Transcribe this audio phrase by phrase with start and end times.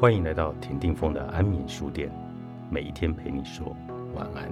[0.00, 2.10] 欢迎来到田定峰的安眠书店，
[2.70, 3.76] 每一天陪你说
[4.14, 4.50] 晚安。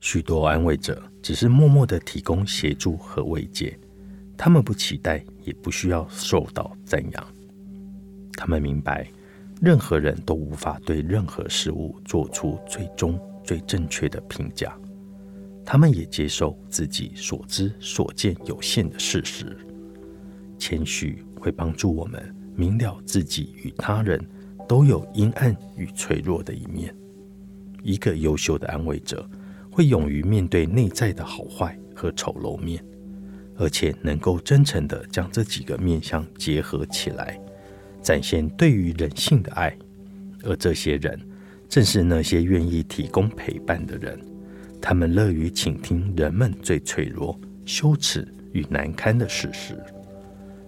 [0.00, 3.80] 许多安慰者只是默默的提供协助和慰藉，
[4.36, 7.26] 他们不期待，也不需要受到赞扬。
[8.34, 9.10] 他们明白。
[9.60, 14.76] 任何人都无法对任何事物做出最终最正确的评价，
[15.64, 19.56] 他们也接受自己所知所见有限的事实。
[20.58, 24.22] 谦虚会帮助我们明了自己与他人
[24.68, 26.94] 都有阴暗与脆弱的一面。
[27.82, 29.28] 一个优秀的安慰者
[29.70, 32.84] 会勇于面对内在的好坏和丑陋面，
[33.56, 37.40] 而且能够真诚地将这几个面相结合起来。
[38.06, 39.76] 展现对于人性的爱，
[40.44, 41.18] 而这些人
[41.68, 44.16] 正是那些愿意提供陪伴的人。
[44.80, 49.76] 他们乐于倾听人们最脆弱、羞耻与难堪的事实。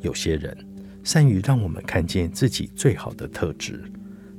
[0.00, 0.56] 有些人
[1.04, 3.80] 善于让我们看见自己最好的特质。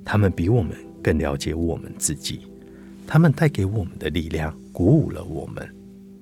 [0.04, 2.42] 他们比我们更了解我们自己。
[3.08, 5.66] 他们带给我们的力量鼓舞了我们。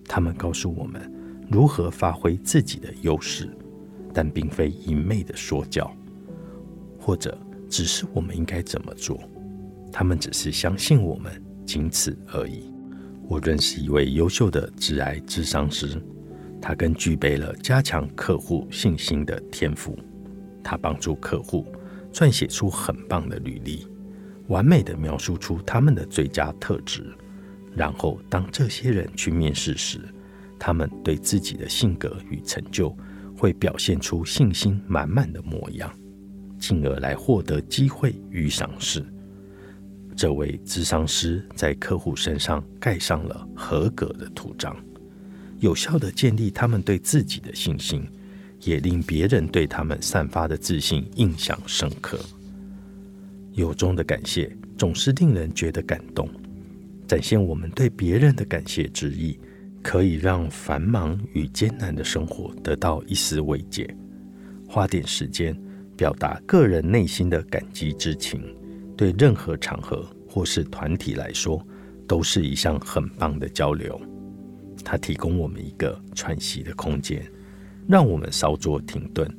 [0.08, 1.12] 他们告诉我们
[1.50, 3.50] 如何发挥自己的优势，
[4.14, 5.92] 但并非一昧的说教。
[7.10, 7.36] 或者
[7.68, 9.20] 只是我们应该怎么做？
[9.92, 12.72] 他们只是相信我们，仅此而已。
[13.24, 16.00] 我认识一位优秀的致癌智商师，
[16.62, 19.98] 他更具备了加强客户信心的天赋。
[20.64, 21.66] 他帮助客户
[22.14, 23.88] 撰写出很棒的履历，
[24.48, 27.12] 完美的描述出他们的最佳特质。
[27.76, 30.00] 然后，当这些人去面试时，
[30.60, 32.96] 他们对自己的性格与成就
[33.36, 35.92] 会表现出信心满满的模样。
[36.60, 39.04] 进而来获得机会与赏识。
[40.16, 44.76] 这位智商师在客户身上盖上了合格的图章，
[45.60, 48.06] 有效的建立他们对自己的信心，
[48.62, 52.20] 也令别人对他们散发的自信印象深刻。
[53.54, 56.30] 由衷的感谢总是令人觉得感动，
[57.08, 59.40] 展现我们对别人的感谢之意，
[59.82, 63.90] 可以让繁忙与艰难的生活得到一丝慰藉。
[64.68, 65.58] 花点时间。
[66.00, 68.42] 表达个人内心的感激之情，
[68.96, 71.62] 对任何场合或是团体来说，
[72.08, 74.00] 都是一项很棒的交流。
[74.82, 77.30] 它提供我们一个喘息的空间，
[77.86, 79.30] 让我们稍作停顿，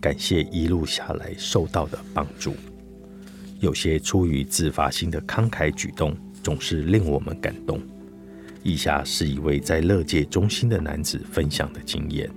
[0.00, 2.52] 感谢一路下来受到的帮助。
[3.60, 7.80] 有些出于自发性的慷慨举动，总是令我们感动。
[8.64, 12.28] 以下是一位在乐界中心的男子分享的经验，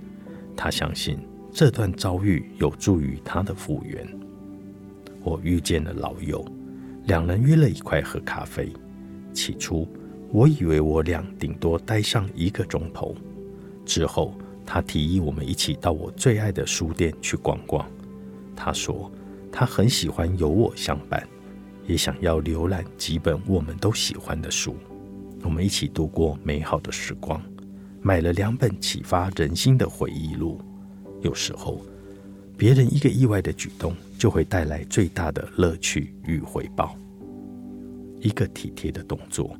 [0.56, 1.18] 他相信。
[1.52, 4.06] 这段遭遇有助于他的复原。
[5.22, 6.42] 我遇见了老友，
[7.04, 8.72] 两人约了一块喝咖啡。
[9.34, 9.86] 起初，
[10.30, 13.14] 我以为我俩顶多待上一个钟头。
[13.84, 17.86] 之后，他提议我们一起到我最爱的书店去逛逛。
[18.56, 19.12] 他说
[19.50, 21.22] 他很喜欢有我相伴，
[21.86, 24.74] 也想要浏览几本我们都喜欢的书。
[25.42, 27.40] 我们一起度过美好的时光，
[28.00, 30.58] 买了两本启发人心的回忆录。
[31.22, 31.80] 有时候，
[32.58, 36.96] 别人一个意外的举动，就会带来最大的乐趣与回报。
[38.20, 39.56] 一个体贴的动作，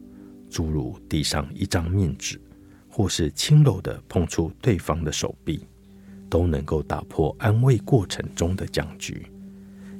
[0.51, 2.41] 诸如递上一张面纸，
[2.89, 5.67] 或是轻柔的碰触对方的手臂，
[6.29, 9.27] 都能够打破安慰过程中的僵局。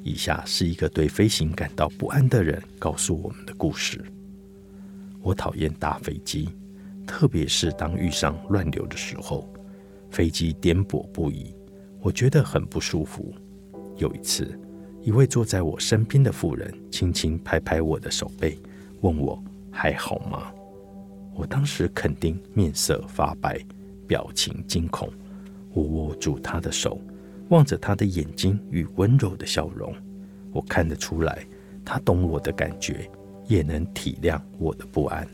[0.05, 4.05] 以下是一个对飞行感到不安的人告诉我们的故事：
[5.21, 6.49] 我讨厌搭飞机，
[7.07, 9.52] 特别是当遇上乱流的时候。
[10.13, 11.55] 飞机颠簸不已，
[12.03, 13.33] 我觉得很不舒服。
[13.97, 14.57] 有一次，
[15.01, 18.59] 一位坐在我身边的妇人轻轻拍拍我的手背，
[19.01, 20.53] 问我还好吗？
[21.35, 23.59] 我当时肯定面色发白，
[24.07, 25.09] 表情惊恐。
[25.73, 27.01] 我握住她的手，
[27.49, 29.95] 望着她的眼睛与温柔的笑容，
[30.53, 31.47] 我看得出来，
[31.87, 33.11] 她懂我的感觉，
[33.49, 35.27] 也能体谅我的不安。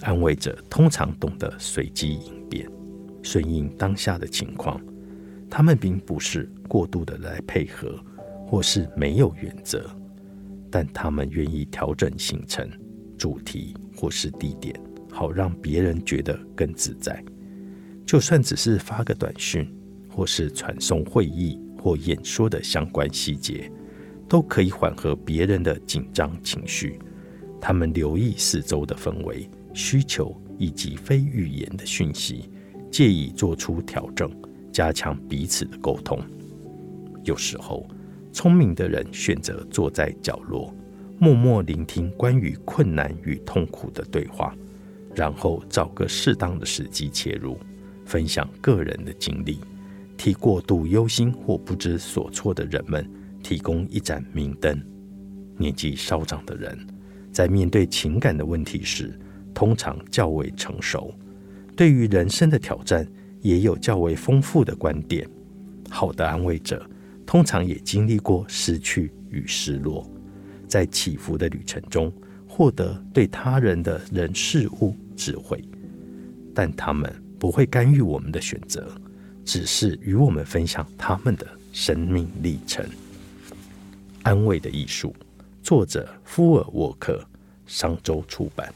[0.00, 2.66] 安慰者通常懂得随机应变。
[3.26, 4.80] 顺应当下的情况，
[5.50, 7.98] 他们并不是过度的来配合，
[8.46, 9.90] 或是没有原则，
[10.70, 12.70] 但他们愿意调整行程、
[13.18, 14.80] 主题或是地点，
[15.10, 17.20] 好让别人觉得更自在。
[18.06, 19.68] 就算只是发个短讯，
[20.08, 23.68] 或是传送会议或演说的相关细节，
[24.28, 27.00] 都可以缓和别人的紧张情绪。
[27.60, 32.48] 他们留意四周的氛围、需求以及非语言的讯息。
[32.90, 34.30] 借以做出调整，
[34.72, 36.18] 加强彼此的沟通。
[37.24, 37.86] 有时候，
[38.32, 40.74] 聪明的人选择坐在角落，
[41.18, 44.54] 默默聆听关于困难与痛苦的对话，
[45.14, 47.58] 然后找个适当的时机切入，
[48.04, 49.58] 分享个人的经历，
[50.16, 53.08] 替过度忧心或不知所措的人们
[53.42, 54.80] 提供一盏明灯。
[55.58, 56.78] 年纪稍长的人，
[57.32, 59.18] 在面对情感的问题时，
[59.54, 61.12] 通常较为成熟，
[61.76, 63.06] 对于人生的挑战
[63.42, 65.28] 也有较为丰富的观点。
[65.90, 66.84] 好的安慰者，
[67.26, 70.10] 通常也经历过失去与失落。
[70.66, 72.12] 在起伏的旅程中，
[72.48, 75.62] 获得对他人的人事物智慧，
[76.54, 78.90] 但他们不会干预我们的选择，
[79.44, 82.84] 只是与我们分享他们的生命历程。
[84.22, 85.14] 安慰的艺术，
[85.62, 87.24] 作者夫尔沃克，
[87.66, 88.74] 商周出版。